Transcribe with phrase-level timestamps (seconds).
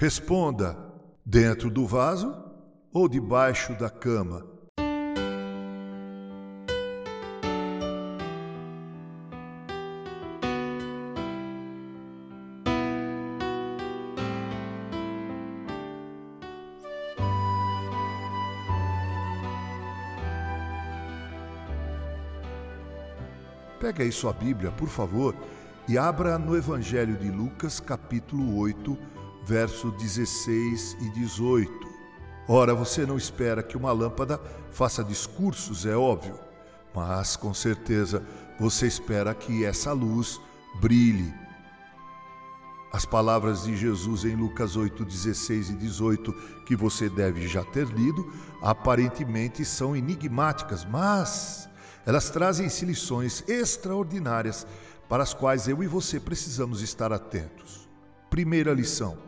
[0.00, 0.78] Responda:
[1.26, 2.32] dentro do vaso
[2.92, 4.46] ou debaixo da cama?
[23.80, 25.34] Pega aí sua Bíblia, por favor,
[25.88, 28.96] e abra no Evangelho de Lucas, capítulo 8,
[29.48, 31.88] verso 16 e 18.
[32.46, 34.38] Ora, você não espera que uma lâmpada
[34.70, 36.38] faça discursos, é óbvio,
[36.94, 38.22] mas com certeza
[38.60, 40.38] você espera que essa luz
[40.82, 41.32] brilhe.
[42.92, 46.32] As palavras de Jesus em Lucas 8, 16 e 18,
[46.66, 51.66] que você deve já ter lido, aparentemente são enigmáticas, mas
[52.04, 54.66] elas trazem-se lições extraordinárias
[55.08, 57.88] para as quais eu e você precisamos estar atentos.
[58.30, 59.27] Primeira lição: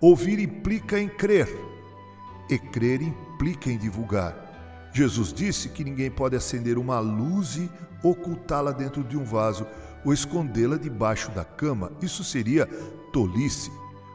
[0.00, 1.48] ouvir implica em crer,
[2.48, 4.90] e crer implica em divulgar.
[4.92, 7.70] Jesus disse que ninguém pode acender uma luz e
[8.02, 9.66] ocultá-la dentro de um vaso
[10.04, 11.92] ou escondê-la debaixo da cama.
[12.00, 12.66] Isso seria
[13.12, 13.70] tolice.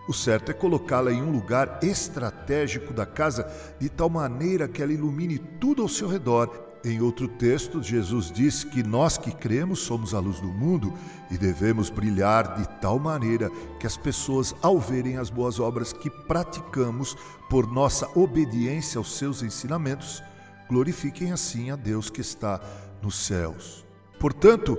[0.07, 3.49] O certo é colocá-la em um lugar estratégico da casa,
[3.79, 8.65] de tal maneira que ela ilumine tudo ao seu redor em outro texto, Jesus diz
[8.65, 10.93] que nós que cremos somos a luz do mundo
[11.31, 16.09] e devemos brilhar de tal maneira que as pessoas, ao verem as boas obras que
[16.09, 17.15] praticamos
[17.49, 20.21] por nossa obediência aos seus ensinamentos,
[20.67, 22.59] glorifiquem assim a Deus que está
[23.01, 23.85] nos céus.
[24.19, 24.77] Portanto,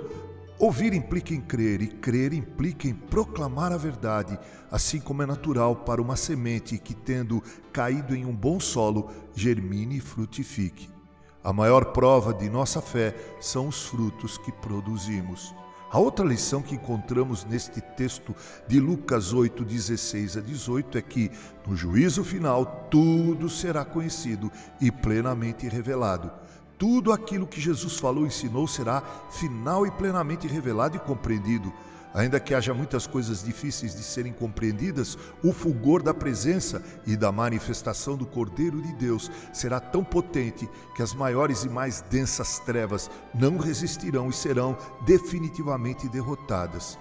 [0.59, 4.37] ouvir implica em crer e crer implica em proclamar a verdade,
[4.69, 7.41] assim como é natural para uma semente que, tendo
[7.73, 10.94] caído em um bom solo, germine e frutifique.
[11.45, 15.53] A maior prova de nossa fé são os frutos que produzimos.
[15.91, 18.35] A outra lição que encontramos neste texto
[18.67, 21.31] de Lucas 8, 16 a 18 é que,
[21.67, 26.31] no juízo final, tudo será conhecido e plenamente revelado.
[26.79, 31.71] Tudo aquilo que Jesus falou e ensinou será final e plenamente revelado e compreendido.
[32.15, 37.29] Ainda que haja muitas coisas difíceis de serem compreendidas, o fulgor da presença e da
[37.29, 43.11] manifestação do Cordeiro de Deus será tão potente que as maiores e mais densas trevas
[43.33, 46.97] não resistirão e serão definitivamente derrotadas.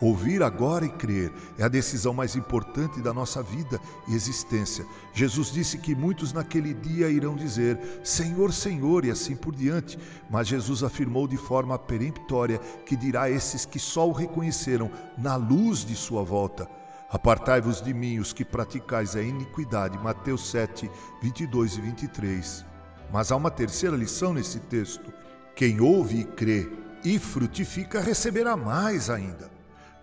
[0.00, 4.84] Ouvir agora e crer é a decisão mais importante da nossa vida e existência.
[5.12, 9.98] Jesus disse que muitos naquele dia irão dizer: Senhor, Senhor, e assim por diante.
[10.28, 15.36] Mas Jesus afirmou de forma peremptória que dirá a esses que só o reconheceram na
[15.36, 16.68] luz de sua volta:
[17.08, 19.96] Apartai-vos de mim, os que praticais a iniquidade.
[19.98, 20.90] Mateus 7,
[21.22, 22.66] 22 e 23.
[23.12, 25.12] Mas há uma terceira lição nesse texto:
[25.54, 26.68] quem ouve e crê
[27.04, 29.53] e frutifica receberá mais ainda.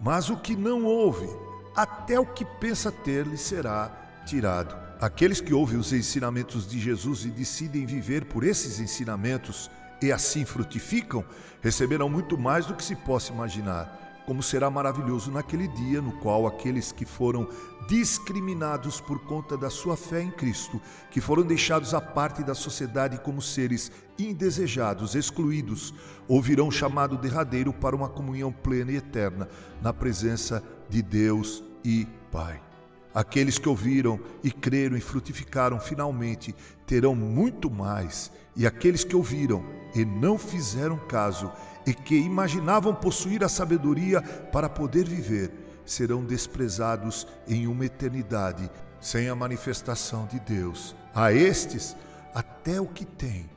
[0.02, 1.30] Mas o que não ouve,
[1.76, 3.92] até o que pensa ter lhe será
[4.26, 4.76] tirado.
[5.00, 9.70] Aqueles que ouvem os ensinamentos de Jesus e decidem viver por esses ensinamentos
[10.02, 11.24] e assim frutificam,
[11.62, 16.48] receberão muito mais do que se possa imaginar como será maravilhoso naquele dia no qual
[16.48, 17.50] aqueles que foram
[17.86, 20.80] discriminados por conta da sua fé em Cristo,
[21.12, 25.94] que foram deixados à parte da sociedade como seres indesejados, excluídos,
[26.30, 29.50] ouvirão o chamado derradeiro para uma comunhão plena e eterna
[29.82, 32.71] na presença de Deus e Pai.
[33.14, 36.56] Aqueles que ouviram e creram e frutificaram finalmente
[36.86, 39.64] terão muito mais, e aqueles que ouviram
[39.94, 41.52] e não fizeram caso
[41.86, 45.52] e que imaginavam possuir a sabedoria para poder viver,
[45.86, 50.96] serão desprezados em uma eternidade sem a manifestação de Deus.
[51.14, 51.96] A estes,
[52.34, 53.50] até o que tem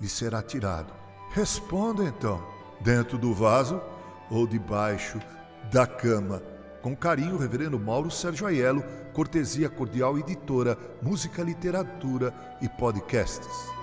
[0.00, 0.92] lhe será tirado.
[1.32, 2.44] Responda então,
[2.80, 3.80] dentro do vaso
[4.30, 5.18] ou debaixo
[5.72, 6.42] da cama.
[6.82, 13.77] Com carinho, Reverendo Mauro Sérgio Aiello, Cortesia Cordial Editora, Música, Literatura e Podcasts.